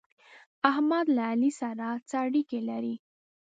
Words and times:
احمد 0.69 1.05
له 1.15 1.21
علي 1.31 1.51
سره 1.61 1.87
څه 2.09 2.15
اړېکې 2.25 2.59
لري؟ 2.69 2.95